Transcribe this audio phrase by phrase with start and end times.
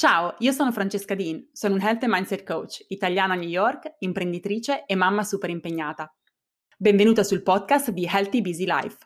[0.00, 3.96] Ciao, io sono Francesca Dean, sono un Health and Mindset Coach, italiana a New York,
[3.98, 6.10] imprenditrice e mamma super impegnata.
[6.78, 8.96] Benvenuta sul podcast di Healthy Busy Life.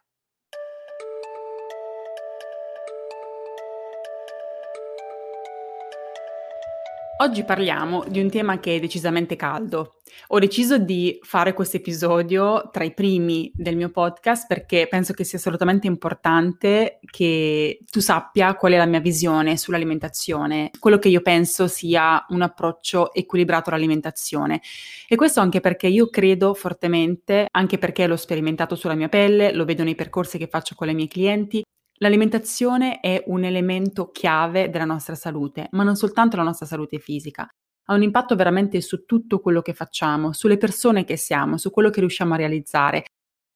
[7.22, 9.96] Oggi parliamo di un tema che è decisamente caldo.
[10.28, 15.24] Ho deciso di fare questo episodio tra i primi del mio podcast perché penso che
[15.24, 21.20] sia assolutamente importante che tu sappia qual è la mia visione sull'alimentazione, quello che io
[21.20, 24.60] penso sia un approccio equilibrato all'alimentazione.
[25.08, 29.64] E questo anche perché io credo fortemente, anche perché l'ho sperimentato sulla mia pelle, lo
[29.64, 31.62] vedo nei percorsi che faccio con le mie clienti,
[31.98, 37.48] L'alimentazione è un elemento chiave della nostra salute, ma non soltanto la nostra salute fisica.
[37.86, 41.90] Ha un impatto veramente su tutto quello che facciamo, sulle persone che siamo, su quello
[41.90, 43.04] che riusciamo a realizzare.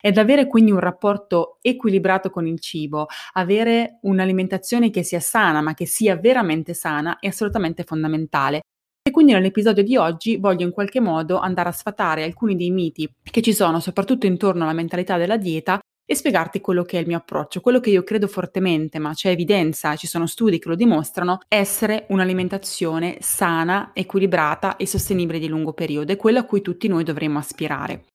[0.01, 5.75] Ed avere quindi un rapporto equilibrato con il cibo, avere un'alimentazione che sia sana, ma
[5.75, 8.61] che sia veramente sana, è assolutamente fondamentale.
[9.03, 13.11] E quindi nell'episodio di oggi voglio in qualche modo andare a sfatare alcuni dei miti
[13.23, 17.07] che ci sono, soprattutto intorno alla mentalità della dieta, e spiegarti quello che è il
[17.07, 20.75] mio approccio, quello che io credo fortemente, ma c'è evidenza, ci sono studi che lo
[20.75, 26.89] dimostrano, essere un'alimentazione sana, equilibrata e sostenibile di lungo periodo, è quello a cui tutti
[26.89, 28.07] noi dovremmo aspirare.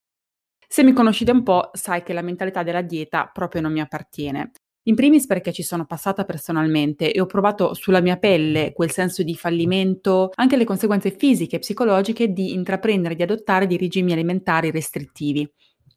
[0.67, 3.79] Se mi conosci da un po', sai che la mentalità della dieta proprio non mi
[3.79, 4.53] appartiene.
[4.85, 9.21] In primis perché ci sono passata personalmente e ho provato sulla mia pelle quel senso
[9.21, 14.13] di fallimento, anche le conseguenze fisiche e psicologiche di intraprendere e di adottare dei regimi
[14.13, 15.47] alimentari restrittivi.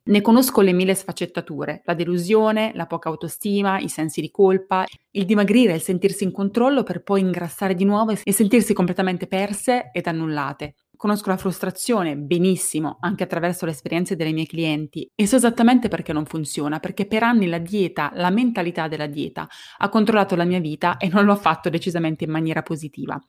[0.09, 5.25] Ne conosco le mille sfaccettature, la delusione, la poca autostima, i sensi di colpa, il
[5.25, 10.07] dimagrire, il sentirsi in controllo per poi ingrassare di nuovo e sentirsi completamente perse ed
[10.07, 10.75] annullate.
[10.97, 16.13] Conosco la frustrazione benissimo, anche attraverso le esperienze delle mie clienti, e so esattamente perché
[16.13, 20.61] non funziona, perché per anni la dieta, la mentalità della dieta, ha controllato la mia
[20.61, 23.21] vita e non lo ha fatto decisamente in maniera positiva.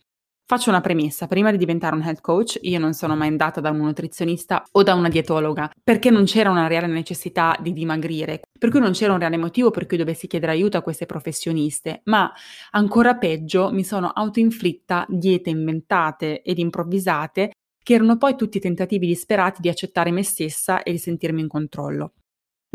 [0.50, 3.70] Faccio una premessa, prima di diventare un health coach io non sono mai andata da
[3.70, 8.70] un nutrizionista o da una dietologa perché non c'era una reale necessità di dimagrire, per
[8.70, 12.32] cui non c'era un reale motivo per cui dovessi chiedere aiuto a queste professioniste, ma
[12.72, 17.52] ancora peggio mi sono autoinflitta diete inventate ed improvvisate
[17.84, 22.14] che erano poi tutti tentativi disperati di accettare me stessa e di sentirmi in controllo.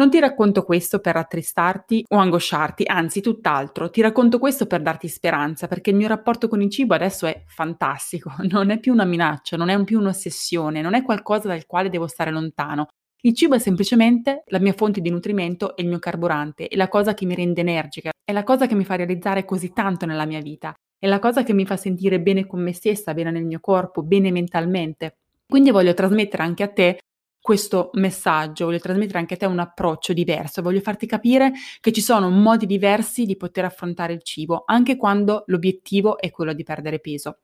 [0.02, 5.06] Non ti racconto questo per rattristarti o angosciarti, anzi tutt'altro, ti racconto questo per darti
[5.06, 9.04] speranza, perché il mio rapporto con il cibo adesso è fantastico, non è più una
[9.04, 12.88] minaccia, non è più un'ossessione, non è qualcosa dal quale devo stare lontano.
[13.20, 16.88] Il cibo è semplicemente la mia fonte di nutrimento e il mio carburante, è la
[16.88, 20.26] cosa che mi rende energica, è la cosa che mi fa realizzare così tanto nella
[20.26, 23.44] mia vita, è la cosa che mi fa sentire bene con me stessa, bene nel
[23.44, 25.18] mio corpo, bene mentalmente.
[25.46, 26.98] Quindi voglio trasmettere anche a te
[27.42, 32.00] questo messaggio, voglio trasmettere anche a te un approccio diverso, voglio farti capire che ci
[32.00, 37.00] sono modi diversi di poter affrontare il cibo, anche quando l'obiettivo è quello di perdere
[37.00, 37.40] peso.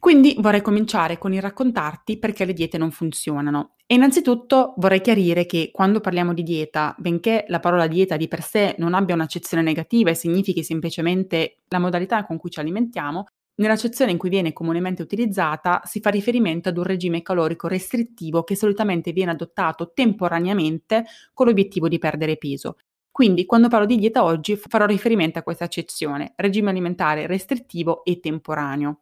[0.00, 3.74] Quindi vorrei cominciare con il raccontarti perché le diete non funzionano.
[3.84, 8.42] E innanzitutto vorrei chiarire che quando parliamo di dieta, benché la parola dieta di per
[8.42, 13.26] sé non abbia un'accezione negativa e significhi semplicemente la modalità con cui ci alimentiamo,
[13.58, 18.54] Nell'accezione in cui viene comunemente utilizzata si fa riferimento ad un regime calorico restrittivo che
[18.54, 21.04] solitamente viene adottato temporaneamente
[21.34, 22.76] con l'obiettivo di perdere peso.
[23.10, 28.20] Quindi quando parlo di dieta oggi farò riferimento a questa accezione, regime alimentare restrittivo e
[28.20, 29.00] temporaneo.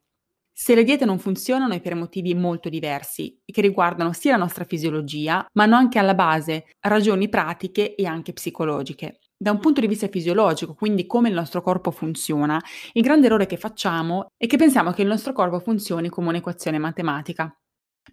[0.53, 4.65] Se le diete non funzionano è per motivi molto diversi, che riguardano sia la nostra
[4.65, 9.19] fisiologia, ma hanno anche alla base ragioni pratiche e anche psicologiche.
[9.39, 12.59] Da un punto di vista fisiologico, quindi come il nostro corpo funziona,
[12.93, 16.79] il grande errore che facciamo è che pensiamo che il nostro corpo funzioni come un'equazione
[16.79, 17.55] matematica.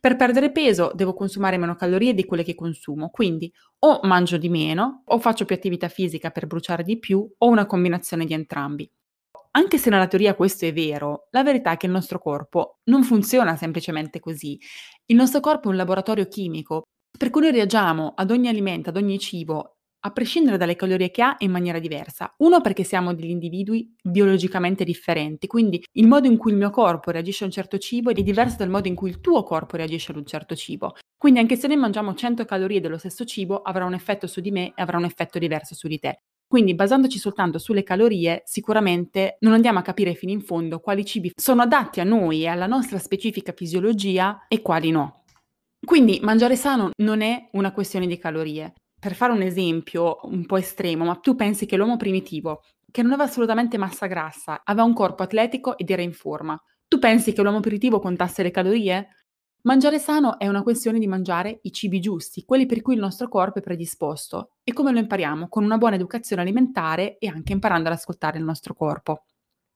[0.02, 4.50] Per perdere peso devo consumare meno calorie di quelle che consumo, quindi o mangio di
[4.50, 8.90] meno, o faccio più attività fisica per bruciare di più, o una combinazione di entrambi.
[9.52, 13.04] Anche se nella teoria questo è vero, la verità è che il nostro corpo non
[13.04, 14.60] funziona semplicemente così.
[15.06, 16.82] Il nostro corpo è un laboratorio chimico,
[17.18, 21.22] per cui noi reagiamo ad ogni alimento, ad ogni cibo a prescindere dalle calorie che
[21.22, 22.34] ha in maniera diversa.
[22.40, 27.12] Uno perché siamo degli individui biologicamente differenti, quindi il modo in cui il mio corpo
[27.12, 30.12] reagisce a un certo cibo è diverso dal modo in cui il tuo corpo reagisce
[30.12, 30.96] ad un certo cibo.
[31.18, 34.52] Quindi anche se noi mangiamo 100 calorie dello stesso cibo, avrà un effetto su di
[34.52, 36.20] me e avrà un effetto diverso su di te.
[36.46, 41.32] Quindi basandoci soltanto sulle calorie, sicuramente non andiamo a capire fino in fondo quali cibi
[41.34, 45.24] sono adatti a noi e alla nostra specifica fisiologia e quali no.
[45.84, 48.74] Quindi mangiare sano non è una questione di calorie,
[49.04, 53.12] per fare un esempio un po' estremo, ma tu pensi che l'uomo primitivo, che non
[53.12, 56.58] aveva assolutamente massa grassa, aveva un corpo atletico ed era in forma,
[56.88, 59.10] tu pensi che l'uomo primitivo contasse le calorie?
[59.64, 63.28] Mangiare sano è una questione di mangiare i cibi giusti, quelli per cui il nostro
[63.28, 64.52] corpo è predisposto.
[64.64, 65.50] E come lo impariamo?
[65.50, 69.26] Con una buona educazione alimentare e anche imparando ad ascoltare il nostro corpo.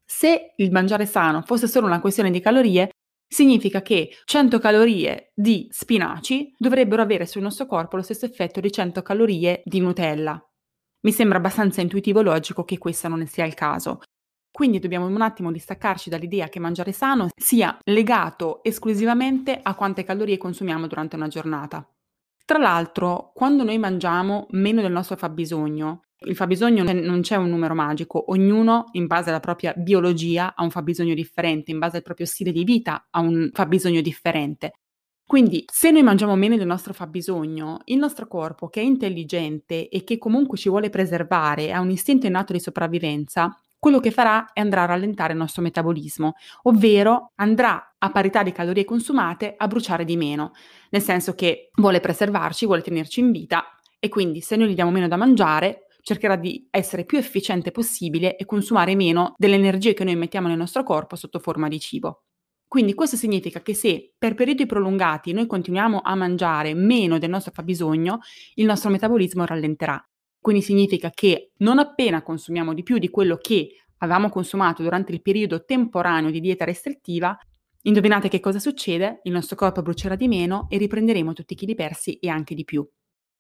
[0.06, 2.92] Se il mangiare sano fosse solo una questione di calorie,
[3.28, 8.72] significa che 100 calorie di spinaci dovrebbero avere sul nostro corpo lo stesso effetto di
[8.72, 10.42] 100 calorie di Nutella.
[11.02, 14.02] Mi sembra abbastanza intuitivo e logico che questo non sia il caso.
[14.52, 20.38] Quindi dobbiamo un attimo distaccarci dall'idea che mangiare sano sia legato esclusivamente a quante calorie
[20.38, 21.88] consumiamo durante una giornata.
[22.44, 27.76] Tra l'altro, quando noi mangiamo meno del nostro fabbisogno, il fabbisogno non c'è un numero
[27.76, 32.26] magico, ognuno in base alla propria biologia ha un fabbisogno differente, in base al proprio
[32.26, 34.74] stile di vita ha un fabbisogno differente.
[35.28, 40.06] Quindi, se noi mangiamo meno del nostro fabbisogno, il nostro corpo, che è intelligente e
[40.06, 44.62] che comunque ci vuole preservare, ha un istinto innato di sopravvivenza, quello che farà è
[44.62, 50.06] andrà a rallentare il nostro metabolismo, ovvero andrà a parità di calorie consumate a bruciare
[50.06, 50.54] di meno,
[50.92, 53.66] nel senso che vuole preservarci, vuole tenerci in vita
[54.00, 58.38] e quindi se noi gli diamo meno da mangiare, cercherà di essere più efficiente possibile
[58.38, 62.24] e consumare meno delle energie che noi mettiamo nel nostro corpo sotto forma di cibo.
[62.66, 67.52] Quindi questo significa che se per periodi prolungati noi continuiamo a mangiare meno del nostro
[67.52, 68.20] fabbisogno,
[68.54, 70.02] il nostro metabolismo rallenterà.
[70.40, 73.68] Quindi significa che non appena consumiamo di più di quello che
[73.98, 77.38] avevamo consumato durante il periodo temporaneo di dieta restrittiva,
[77.82, 79.20] indovinate che cosa succede?
[79.24, 82.64] Il nostro corpo brucerà di meno e riprenderemo tutti i chili persi e anche di
[82.64, 82.88] più.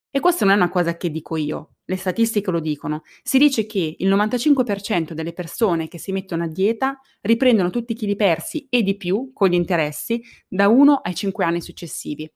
[0.09, 3.01] E questa non è una cosa che dico io, le statistiche lo dicono.
[3.23, 7.95] Si dice che il 95% delle persone che si mettono a dieta riprendono tutti i
[7.95, 12.29] chili persi e di più con gli interessi da 1 ai 5 anni successivi.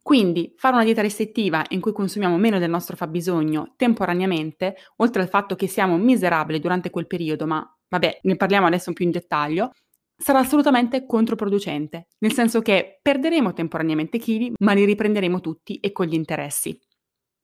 [0.00, 5.28] Quindi fare una dieta restrittiva in cui consumiamo meno del nostro fabbisogno temporaneamente, oltre al
[5.28, 9.72] fatto che siamo miserabili durante quel periodo, ma vabbè, ne parliamo adesso più in dettaglio,
[10.20, 16.06] sarà assolutamente controproducente, nel senso che perderemo temporaneamente chili, ma li riprenderemo tutti e con
[16.06, 16.78] gli interessi.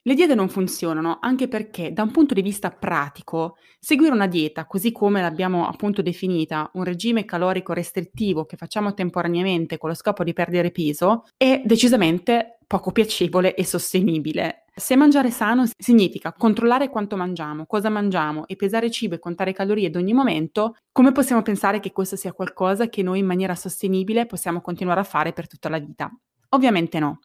[0.07, 4.67] Le diete non funzionano anche perché da un punto di vista pratico, seguire una dieta
[4.67, 10.23] così come l'abbiamo appunto definita, un regime calorico restrittivo che facciamo temporaneamente con lo scopo
[10.23, 14.64] di perdere peso, è decisamente poco piacevole e sostenibile.
[14.77, 19.87] Se mangiare sano significa controllare quanto mangiamo, cosa mangiamo e pesare cibo e contare calorie
[19.87, 24.27] ad ogni momento, come possiamo pensare che questo sia qualcosa che noi in maniera sostenibile
[24.27, 26.11] possiamo continuare a fare per tutta la vita?
[26.51, 27.21] Ovviamente no.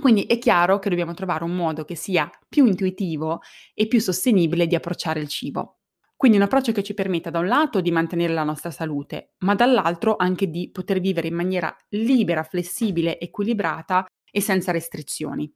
[0.00, 3.40] Quindi è chiaro che dobbiamo trovare un modo che sia più intuitivo
[3.74, 5.80] e più sostenibile di approcciare il cibo.
[6.16, 9.54] Quindi un approccio che ci permetta da un lato di mantenere la nostra salute, ma
[9.54, 15.50] dall'altro anche di poter vivere in maniera libera, flessibile, equilibrata e senza restrizioni.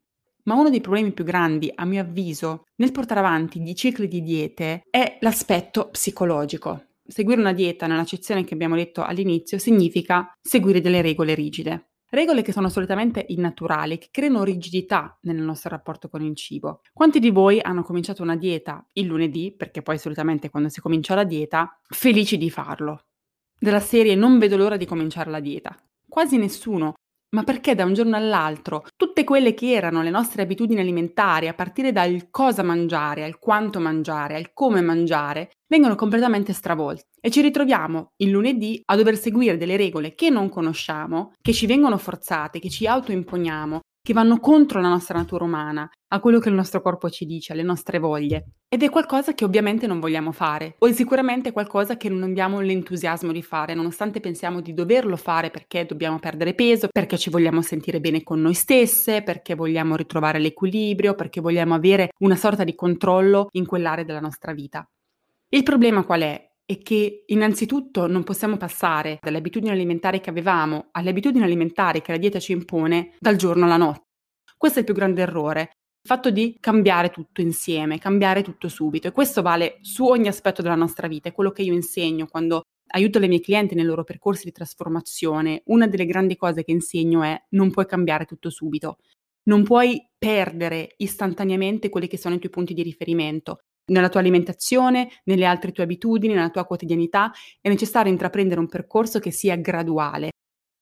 [0.45, 4.23] Ma uno dei problemi più grandi, a mio avviso, nel portare avanti i cicli di
[4.23, 6.87] diete è l'aspetto psicologico.
[7.07, 11.91] Seguire una dieta, nell'accezione che abbiamo detto all'inizio, significa seguire delle regole rigide.
[12.09, 16.81] Regole che sono solitamente innaturali, che creano rigidità nel nostro rapporto con il cibo.
[16.93, 21.15] Quanti di voi hanno cominciato una dieta il lunedì, perché poi solitamente quando si comincia
[21.15, 23.05] la dieta, felici di farlo?
[23.57, 25.77] Della serie non vedo l'ora di cominciare la dieta.
[26.09, 26.95] Quasi nessuno,
[27.31, 31.55] ma perché da un giorno all'altro tutte quelle che erano le nostre abitudini alimentari, a
[31.55, 37.09] partire dal cosa mangiare, al quanto mangiare, al come mangiare, vengono completamente stravolte.
[37.21, 41.67] E ci ritroviamo il lunedì a dover seguire delle regole che non conosciamo, che ci
[41.67, 46.49] vengono forzate, che ci autoimponiamo, che vanno contro la nostra natura umana, a quello che
[46.49, 48.47] il nostro corpo ci dice, alle nostre voglie.
[48.69, 52.61] Ed è qualcosa che ovviamente non vogliamo fare, o è sicuramente qualcosa che non abbiamo
[52.61, 57.63] l'entusiasmo di fare, nonostante pensiamo di doverlo fare perché dobbiamo perdere peso, perché ci vogliamo
[57.63, 62.75] sentire bene con noi stesse, perché vogliamo ritrovare l'equilibrio, perché vogliamo avere una sorta di
[62.75, 64.89] controllo in quell'area della nostra vita.
[65.49, 66.50] Il problema qual è?
[66.71, 72.13] È che innanzitutto non possiamo passare dalle abitudini alimentari che avevamo alle abitudini alimentari che
[72.13, 74.05] la dieta ci impone dal giorno alla notte.
[74.57, 79.09] Questo è il più grande errore, il fatto di cambiare tutto insieme, cambiare tutto subito
[79.09, 82.61] e questo vale su ogni aspetto della nostra vita, è quello che io insegno quando
[82.93, 85.63] aiuto le mie clienti nei loro percorsi di trasformazione.
[85.65, 88.99] Una delle grandi cose che insegno è non puoi cambiare tutto subito,
[89.49, 95.09] non puoi perdere istantaneamente quelli che sono i tuoi punti di riferimento nella tua alimentazione,
[95.25, 100.31] nelle altre tue abitudini, nella tua quotidianità, è necessario intraprendere un percorso che sia graduale.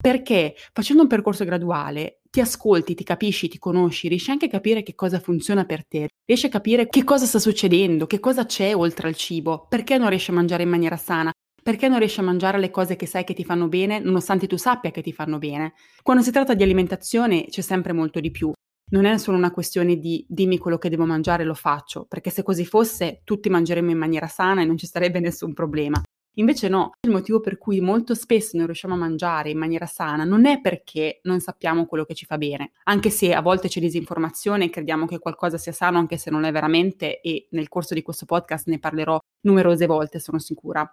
[0.00, 4.82] Perché facendo un percorso graduale ti ascolti, ti capisci, ti conosci, riesci anche a capire
[4.82, 8.76] che cosa funziona per te, riesci a capire che cosa sta succedendo, che cosa c'è
[8.76, 12.22] oltre al cibo, perché non riesci a mangiare in maniera sana, perché non riesci a
[12.22, 15.38] mangiare le cose che sai che ti fanno bene, nonostante tu sappia che ti fanno
[15.38, 15.72] bene.
[16.02, 18.52] Quando si tratta di alimentazione c'è sempre molto di più
[18.90, 22.30] non è solo una questione di dimmi quello che devo mangiare e lo faccio, perché
[22.30, 26.00] se così fosse tutti mangeremmo in maniera sana e non ci sarebbe nessun problema.
[26.38, 30.22] Invece no, il motivo per cui molto spesso non riusciamo a mangiare in maniera sana
[30.22, 33.80] non è perché non sappiamo quello che ci fa bene, anche se a volte c'è
[33.80, 37.92] disinformazione e crediamo che qualcosa sia sano anche se non è veramente e nel corso
[37.94, 40.88] di questo podcast ne parlerò numerose volte, sono sicura.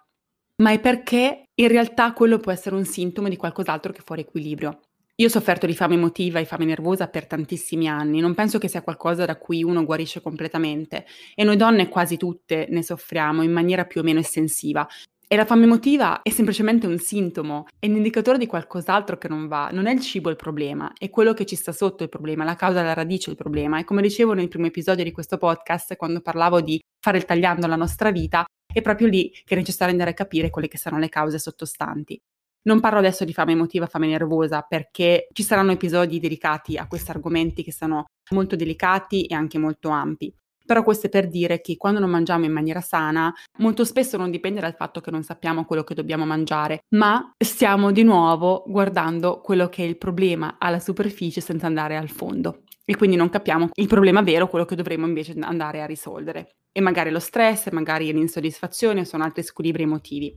[0.62, 4.22] ma è perché in realtà quello può essere un sintomo di qualcos'altro che è fuori
[4.22, 4.80] equilibrio.
[5.18, 8.68] Io ho sofferto di fame emotiva e fame nervosa per tantissimi anni, non penso che
[8.68, 13.50] sia qualcosa da cui uno guarisce completamente e noi donne quasi tutte ne soffriamo in
[13.50, 14.86] maniera più o meno estensiva.
[15.26, 19.48] E la fame emotiva è semplicemente un sintomo, è un indicatore di qualcos'altro che non
[19.48, 19.70] va.
[19.72, 22.54] Non è il cibo il problema, è quello che ci sta sotto il problema, la
[22.54, 23.78] causa la radice il problema.
[23.78, 27.64] E come dicevo nel primo episodio di questo podcast, quando parlavo di fare il tagliando
[27.64, 30.98] alla nostra vita, è proprio lì che è necessario andare a capire quelle che sono
[30.98, 32.20] le cause sottostanti.
[32.66, 37.12] Non parlo adesso di fame emotiva, fame nervosa, perché ci saranno episodi dedicati a questi
[37.12, 40.34] argomenti che sono molto delicati e anche molto ampi.
[40.64, 44.32] Però questo è per dire che quando non mangiamo in maniera sana, molto spesso non
[44.32, 49.40] dipende dal fatto che non sappiamo quello che dobbiamo mangiare, ma stiamo di nuovo guardando
[49.40, 52.62] quello che è il problema alla superficie senza andare al fondo.
[52.84, 56.48] E quindi non capiamo il problema vero, quello che dovremmo invece andare a risolvere.
[56.72, 60.36] E magari lo stress, magari l'insoddisfazione, sono altri squilibri emotivi.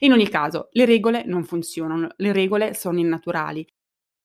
[0.00, 3.66] In ogni caso, le regole non funzionano, le regole sono innaturali.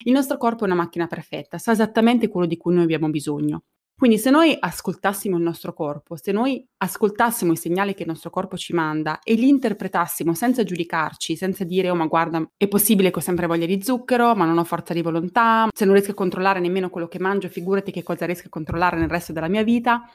[0.06, 3.64] Il nostro corpo è una macchina perfetta, sa esattamente quello di cui noi abbiamo bisogno.
[3.96, 8.30] Quindi se noi ascoltassimo il nostro corpo, se noi ascoltassimo i segnali che il nostro
[8.32, 13.12] corpo ci manda e li interpretassimo senza giudicarci, senza dire oh ma guarda è possibile
[13.12, 16.12] che ho sempre voglia di zucchero, ma non ho forza di volontà, se non riesco
[16.12, 19.48] a controllare nemmeno quello che mangio, figurati che cosa riesco a controllare nel resto della
[19.48, 20.10] mia vita.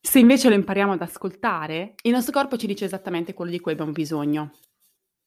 [0.00, 3.72] Se invece lo impariamo ad ascoltare, il nostro corpo ci dice esattamente quello di cui
[3.72, 4.50] abbiamo bisogno.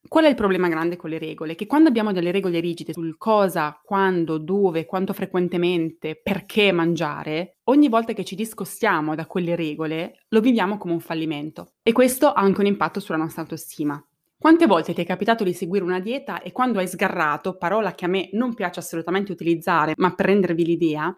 [0.08, 1.56] Qual è il problema grande con le regole?
[1.56, 7.90] Che quando abbiamo delle regole rigide sul cosa, quando, dove, quanto frequentemente, perché mangiare, ogni
[7.90, 11.74] volta che ci discostiamo da quelle regole lo viviamo come un fallimento.
[11.84, 14.02] E questo ha anche un impatto sulla nostra autostima.
[14.40, 18.06] Quante volte ti è capitato di seguire una dieta e quando hai sgarrato, parola che
[18.06, 21.14] a me non piace assolutamente utilizzare, ma per rendervi l'idea,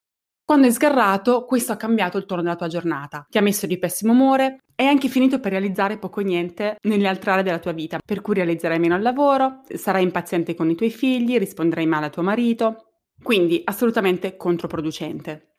[0.50, 3.78] quando hai sgarrato, questo ha cambiato il tono della tua giornata, ti ha messo di
[3.78, 7.72] pessimo umore, è anche finito per realizzare poco o niente nelle altre aree della tua
[7.72, 12.08] vita, per cui realizzerai meno al lavoro, sarai impaziente con i tuoi figli, risponderai male
[12.08, 12.88] a tuo marito,
[13.22, 15.54] quindi assolutamente controproducente.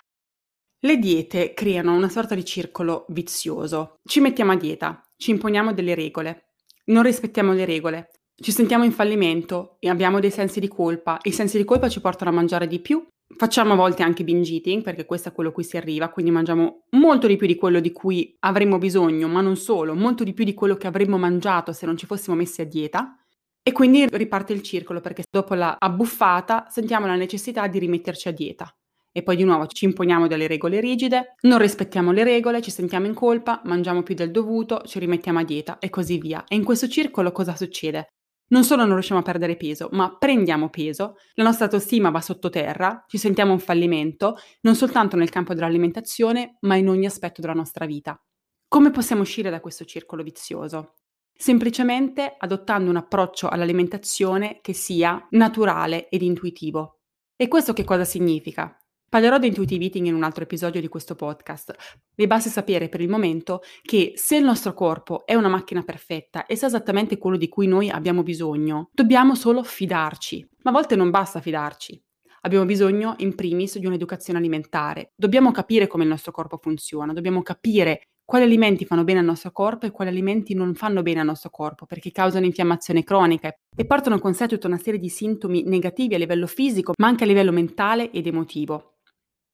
[0.80, 4.00] Le diete creano una sorta di circolo vizioso.
[4.02, 6.54] Ci mettiamo a dieta, ci imponiamo delle regole,
[6.86, 11.20] non rispettiamo le regole, ci sentiamo in fallimento e abbiamo dei sensi di colpa.
[11.22, 13.06] I sensi di colpa ci portano a mangiare di più
[13.36, 16.30] Facciamo a volte anche binge eating, perché questo è quello a cui si arriva, quindi
[16.30, 20.34] mangiamo molto di più di quello di cui avremmo bisogno, ma non solo, molto di
[20.34, 23.14] più di quello che avremmo mangiato se non ci fossimo messi a dieta.
[23.62, 28.32] E quindi riparte il circolo, perché dopo la abbuffata sentiamo la necessità di rimetterci a
[28.32, 28.74] dieta.
[29.12, 33.06] E poi di nuovo ci imponiamo delle regole rigide, non rispettiamo le regole, ci sentiamo
[33.06, 36.44] in colpa, mangiamo più del dovuto, ci rimettiamo a dieta e così via.
[36.46, 38.08] E in questo circolo cosa succede?
[38.50, 43.04] Non solo non riusciamo a perdere peso, ma prendiamo peso, la nostra autostima va sottoterra,
[43.08, 47.86] ci sentiamo un fallimento, non soltanto nel campo dell'alimentazione, ma in ogni aspetto della nostra
[47.86, 48.20] vita.
[48.68, 50.94] Come possiamo uscire da questo circolo vizioso?
[51.32, 57.00] Semplicemente adottando un approccio all'alimentazione che sia naturale ed intuitivo.
[57.36, 58.76] E questo che cosa significa?
[59.10, 61.74] Parlerò di intuitive eating in un altro episodio di questo podcast.
[62.14, 66.46] Vi basta sapere per il momento che se il nostro corpo è una macchina perfetta
[66.46, 70.48] e sa esattamente quello di cui noi abbiamo bisogno, dobbiamo solo fidarci.
[70.62, 72.00] Ma a volte non basta fidarci.
[72.42, 75.10] Abbiamo bisogno, in primis, di un'educazione alimentare.
[75.16, 79.50] Dobbiamo capire come il nostro corpo funziona, dobbiamo capire quali alimenti fanno bene al nostro
[79.50, 83.84] corpo e quali alimenti non fanno bene al nostro corpo perché causano infiammazione cronica e
[83.84, 87.26] portano con sé tutta una serie di sintomi negativi a livello fisico, ma anche a
[87.26, 88.89] livello mentale ed emotivo.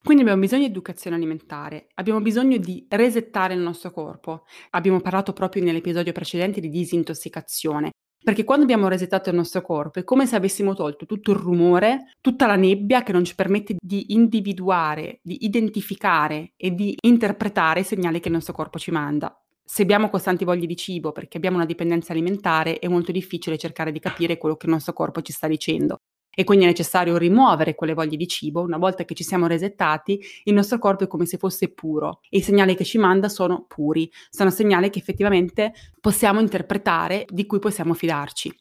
[0.07, 4.45] Quindi abbiamo bisogno di educazione alimentare, abbiamo bisogno di resettare il nostro corpo.
[4.71, 7.91] Abbiamo parlato proprio nell'episodio precedente di disintossicazione,
[8.23, 12.13] perché quando abbiamo resettato il nostro corpo è come se avessimo tolto tutto il rumore,
[12.21, 17.85] tutta la nebbia che non ci permette di individuare, di identificare e di interpretare i
[17.85, 19.37] segnali che il nostro corpo ci manda.
[19.61, 23.91] Se abbiamo costanti voglie di cibo perché abbiamo una dipendenza alimentare, è molto difficile cercare
[23.91, 25.97] di capire quello che il nostro corpo ci sta dicendo
[26.39, 28.61] e quindi è necessario rimuovere quelle voglie di cibo.
[28.61, 32.39] Una volta che ci siamo resettati, il nostro corpo è come se fosse puro e
[32.39, 37.59] i segnali che ci manda sono puri, sono segnali che effettivamente possiamo interpretare, di cui
[37.59, 38.55] possiamo fidarci.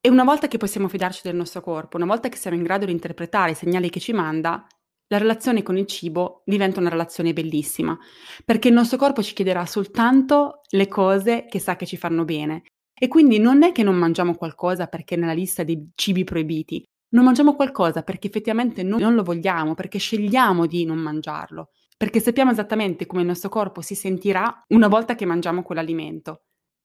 [0.00, 2.86] E una volta che possiamo fidarci del nostro corpo, una volta che siamo in grado
[2.86, 4.64] di interpretare i segnali che ci manda,
[5.08, 7.98] la relazione con il cibo diventa una relazione bellissima,
[8.44, 12.62] perché il nostro corpo ci chiederà soltanto le cose che sa che ci fanno bene
[13.02, 16.84] e quindi non è che non mangiamo qualcosa perché è nella lista dei cibi proibiti,
[17.12, 22.20] non mangiamo qualcosa perché effettivamente non, non lo vogliamo, perché scegliamo di non mangiarlo, perché
[22.20, 26.42] sappiamo esattamente come il nostro corpo si sentirà una volta che mangiamo quell'alimento.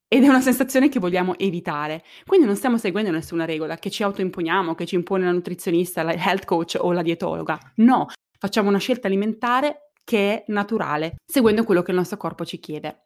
[0.08, 2.04] Ed è una sensazione che vogliamo evitare.
[2.26, 6.14] Quindi non stiamo seguendo nessuna regola che ci autoimponiamo, che ci impone la nutrizionista, la
[6.14, 7.60] health coach o la dietologa.
[7.78, 8.06] No,
[8.40, 13.05] facciamo una scelta alimentare che è naturale, seguendo quello che il nostro corpo ci chiede.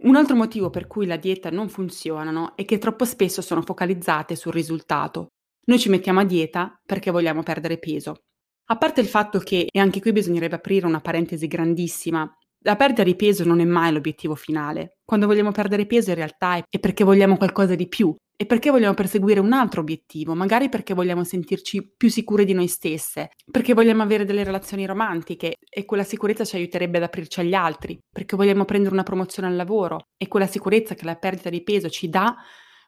[0.00, 4.34] Un altro motivo per cui la dieta non funzionano è che troppo spesso sono focalizzate
[4.34, 5.28] sul risultato.
[5.64, 8.22] Noi ci mettiamo a dieta perché vogliamo perdere peso.
[8.70, 12.28] A parte il fatto che, e anche qui bisognerebbe aprire una parentesi grandissima,
[12.62, 14.98] la perdita di peso non è mai l'obiettivo finale.
[15.04, 18.14] Quando vogliamo perdere peso in realtà è perché vogliamo qualcosa di più.
[18.34, 22.66] E perché vogliamo perseguire un altro obiettivo, magari perché vogliamo sentirci più sicure di noi
[22.66, 25.54] stesse, perché vogliamo avere delle relazioni romantiche?
[25.68, 29.54] E quella sicurezza ci aiuterebbe ad aprirci agli altri, perché vogliamo prendere una promozione al
[29.54, 30.06] lavoro?
[30.16, 32.34] E quella sicurezza che la perdita di peso ci dà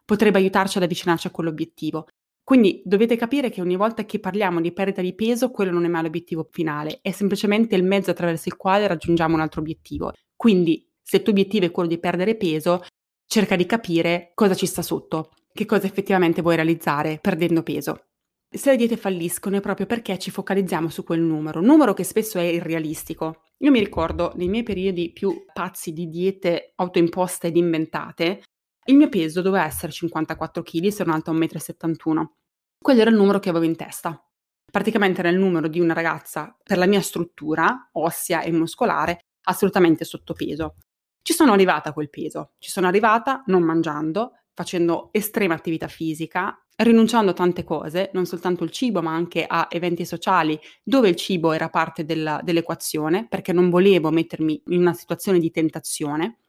[0.04, 2.06] potrebbe aiutarci ad avvicinarci a quell'obiettivo.
[2.44, 5.88] Quindi dovete capire che ogni volta che parliamo di perdita di peso, quello non è
[5.88, 10.12] mai l'obiettivo finale, è semplicemente il mezzo attraverso il quale raggiungiamo un altro obiettivo.
[10.36, 12.84] Quindi, se il tuo obiettivo è quello di perdere peso,
[13.26, 18.08] cerca di capire cosa ci sta sotto, che cosa effettivamente vuoi realizzare perdendo peso.
[18.48, 22.38] Se le diete falliscono è proprio perché ci focalizziamo su quel numero, numero che spesso
[22.38, 23.40] è irrealistico.
[23.58, 28.42] Io mi ricordo nei miei periodi più pazzi di diete autoimposte ed inventate,
[28.86, 32.30] il mio peso doveva essere 54 kg, sono alta 1,71 m.
[32.78, 34.22] Quello era il numero che avevo in testa.
[34.70, 40.04] Praticamente era il numero di una ragazza per la mia struttura ossea e muscolare assolutamente
[40.04, 40.76] sottopeso.
[41.22, 46.58] Ci sono arrivata a quel peso, ci sono arrivata non mangiando, facendo estrema attività fisica,
[46.76, 51.16] rinunciando a tante cose, non soltanto il cibo, ma anche a eventi sociali dove il
[51.16, 56.40] cibo era parte della, dell'equazione, perché non volevo mettermi in una situazione di tentazione.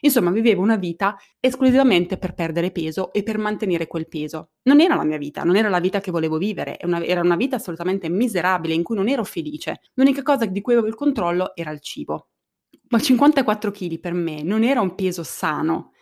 [0.00, 4.50] Insomma, vivevo una vita esclusivamente per perdere peso e per mantenere quel peso.
[4.62, 7.56] Non era la mia vita, non era la vita che volevo vivere, era una vita
[7.56, 9.80] assolutamente miserabile in cui non ero felice.
[9.94, 12.28] L'unica cosa di cui avevo il controllo era il cibo.
[12.88, 15.92] Ma 54 kg per me non era un peso sano.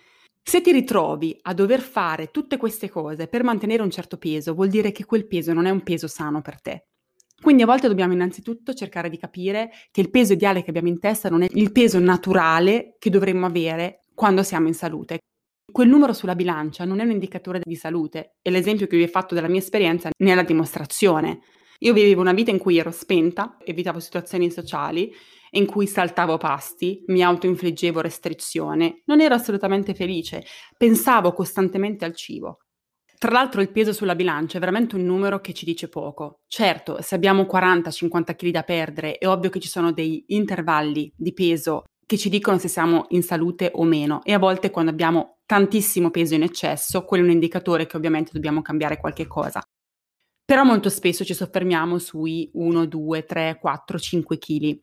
[0.43, 4.69] Se ti ritrovi a dover fare tutte queste cose per mantenere un certo peso, vuol
[4.69, 6.87] dire che quel peso non è un peso sano per te.
[7.41, 10.99] Quindi a volte dobbiamo innanzitutto cercare di capire che il peso ideale che abbiamo in
[10.99, 15.19] testa non è il peso naturale che dovremmo avere quando siamo in salute.
[15.71, 19.09] Quel numero sulla bilancia non è un indicatore di salute e l'esempio che vi ho
[19.09, 21.41] fatto della mia esperienza ne è la dimostrazione.
[21.81, 25.13] Io vivevo una vita in cui ero spenta, evitavo situazioni sociali,
[25.51, 30.45] in cui saltavo pasti, mi autoinfliggevo restrizione, non ero assolutamente felice,
[30.77, 32.59] pensavo costantemente al cibo.
[33.19, 36.43] Tra l'altro il peso sulla bilancia è veramente un numero che ci dice poco.
[36.47, 41.33] Certo, se abbiamo 40-50 kg da perdere, è ovvio che ci sono dei intervalli di
[41.33, 45.41] peso che ci dicono se siamo in salute o meno e a volte quando abbiamo
[45.45, 49.61] tantissimo peso in eccesso, quello è un indicatore che ovviamente dobbiamo cambiare qualche cosa.
[50.45, 54.81] Però molto spesso ci soffermiamo sui 1, 2, 3, 4, 5 kg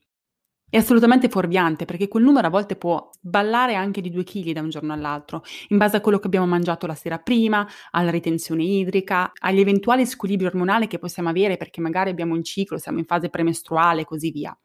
[0.69, 4.62] è assolutamente fuorviante perché quel numero a volte può ballare anche di 2 kg da
[4.62, 8.63] un giorno all'altro, in base a quello che abbiamo mangiato la sera prima, alla ritenzione
[8.63, 13.06] idrica, agli eventuali squilibri ormonali che possiamo avere perché magari abbiamo un ciclo, siamo in
[13.06, 14.58] fase premestruale e così via.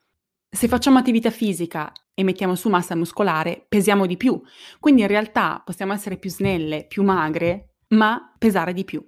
[0.52, 4.40] Se facciamo attività fisica e mettiamo su massa muscolare, pesiamo di più.
[4.80, 9.06] Quindi in realtà possiamo essere più snelle, più magre, ma pesare di più.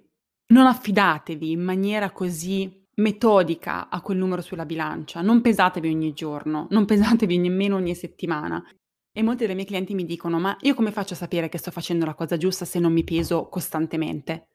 [0.53, 6.67] Non affidatevi in maniera così metodica a quel numero sulla bilancia, non pesatevi ogni giorno,
[6.69, 8.63] non pesatevi nemmeno ogni settimana.
[9.15, 11.71] E molti dei miei clienti mi dicono: Ma io come faccio a sapere che sto
[11.71, 14.47] facendo la cosa giusta se non mi peso costantemente?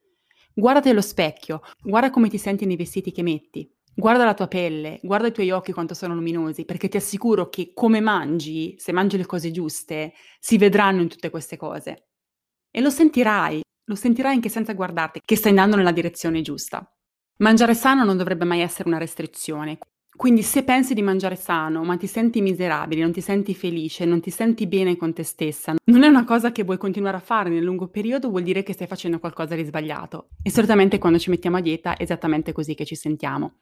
[0.52, 4.98] Guardati allo specchio, guarda come ti senti nei vestiti che metti, guarda la tua pelle,
[5.02, 9.16] guarda i tuoi occhi quanto sono luminosi, perché ti assicuro che come mangi, se mangi
[9.16, 12.08] le cose giuste, si vedranno in tutte queste cose.
[12.70, 16.88] E lo sentirai, lo sentirai anche senza guardarti, che stai andando nella direzione giusta.
[17.40, 19.78] Mangiare sano non dovrebbe mai essere una restrizione.
[20.16, 24.20] Quindi se pensi di mangiare sano, ma ti senti miserabile, non ti senti felice, non
[24.20, 27.48] ti senti bene con te stessa, non è una cosa che vuoi continuare a fare
[27.50, 30.30] nel lungo periodo, vuol dire che stai facendo qualcosa di sbagliato.
[30.42, 33.58] E solitamente quando ci mettiamo a dieta è esattamente così che ci sentiamo.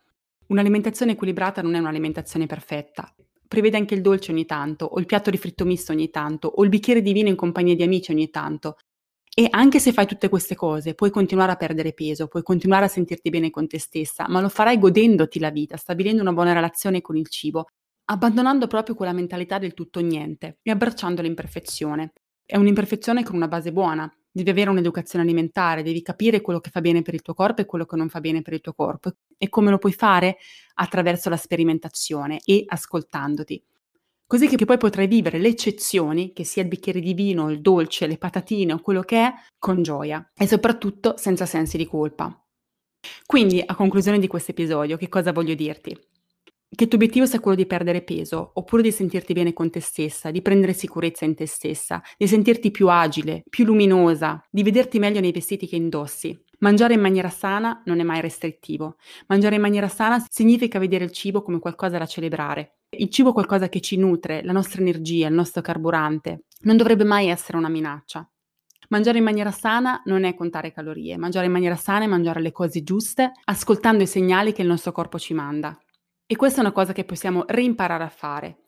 [0.47, 3.15] Un'alimentazione equilibrata non è un'alimentazione perfetta.
[3.47, 6.65] Prevede anche il dolce ogni tanto, o il piatto di fritto misto ogni tanto, o
[6.65, 8.79] il bicchiere di vino in compagnia di amici ogni tanto.
[9.38, 12.88] E anche se fai tutte queste cose, puoi continuare a perdere peso, puoi continuare a
[12.88, 17.03] sentirti bene con te stessa, ma lo farai godendoti la vita, stabilendo una buona relazione
[17.03, 17.66] con il cibo,
[18.07, 22.14] abbandonando proprio quella mentalità del tutto niente e abbracciando l'imperfezione.
[22.46, 26.81] È un'imperfezione con una base buona, devi avere un'educazione alimentare, devi capire quello che fa
[26.81, 29.11] bene per il tuo corpo e quello che non fa bene per il tuo corpo.
[29.37, 30.38] E come lo puoi fare?
[30.77, 33.62] Attraverso la sperimentazione e ascoltandoti
[34.27, 38.07] così che poi potrai vivere le eccezioni, che sia il bicchiere di vino, il dolce,
[38.07, 42.39] le patatine o quello che è, con gioia e soprattutto senza sensi di colpa.
[43.25, 45.97] Quindi, a conclusione di questo episodio, che cosa voglio dirti?
[46.69, 49.81] Che il tuo obiettivo sia quello di perdere peso, oppure di sentirti bene con te
[49.81, 54.99] stessa, di prendere sicurezza in te stessa, di sentirti più agile, più luminosa, di vederti
[54.99, 56.39] meglio nei vestiti che indossi.
[56.59, 58.97] Mangiare in maniera sana non è mai restrittivo.
[59.29, 63.33] Mangiare in maniera sana significa vedere il cibo come qualcosa da celebrare, Il cibo è
[63.33, 66.45] qualcosa che ci nutre, la nostra energia, il nostro carburante.
[66.61, 68.29] Non dovrebbe mai essere una minaccia.
[68.89, 72.53] Mangiare in maniera sana non è contare calorie, mangiare in maniera sana è mangiare le
[72.53, 75.77] cose giuste, ascoltando i segnali che il nostro corpo ci manda.
[76.25, 78.59] E questa è una cosa che possiamo reimparare a fare.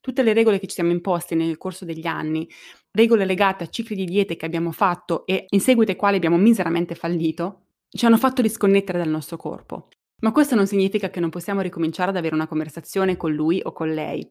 [0.00, 2.48] Tutte le regole che ci siamo imposte nel corso degli anni,
[2.92, 6.36] regole legate a cicli di diete che abbiamo fatto e in seguito ai quali abbiamo
[6.36, 9.88] miseramente fallito, ci hanno fatto disconnettere dal nostro corpo.
[10.22, 13.72] Ma questo non significa che non possiamo ricominciare ad avere una conversazione con lui o
[13.72, 14.28] con lei.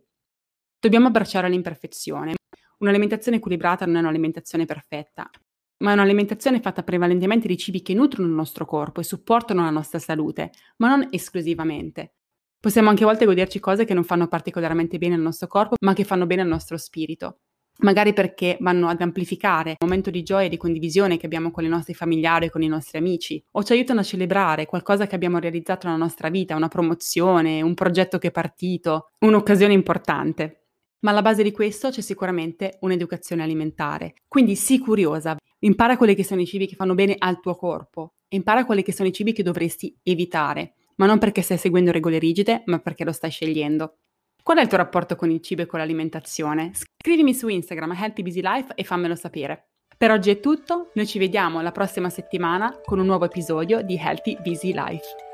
[0.79, 2.33] Dobbiamo abbracciare l'imperfezione.
[2.79, 5.29] Un'alimentazione equilibrata non è un'alimentazione perfetta,
[5.83, 9.69] ma è un'alimentazione fatta prevalentemente di cibi che nutrono il nostro corpo e supportano la
[9.69, 12.15] nostra salute, ma non esclusivamente.
[12.59, 15.93] Possiamo anche a volte goderci cose che non fanno particolarmente bene al nostro corpo, ma
[15.93, 17.42] che fanno bene al nostro spirito.
[17.79, 21.65] Magari perché vanno ad amplificare il momento di gioia e di condivisione che abbiamo con
[21.65, 25.39] i nostri familiari con i nostri amici, o ci aiutano a celebrare qualcosa che abbiamo
[25.39, 30.67] realizzato nella nostra vita, una promozione, un progetto che è partito, un'occasione importante.
[30.99, 34.13] Ma alla base di questo c'è sicuramente un'educazione alimentare.
[34.27, 38.13] Quindi sii curiosa, impara quelli che sono i cibi che fanno bene al tuo corpo
[38.29, 41.91] e impara quelli che sono i cibi che dovresti evitare, ma non perché stai seguendo
[41.91, 43.97] regole rigide, ma perché lo stai scegliendo.
[44.43, 46.71] Qual è il tuo rapporto con il cibo e con l'alimentazione?
[46.73, 49.69] Scrivimi su Instagram Healthy Busy Life e fammelo sapere.
[49.97, 53.95] Per oggi è tutto, noi ci vediamo la prossima settimana con un nuovo episodio di
[53.95, 55.32] Healthy Busy Life.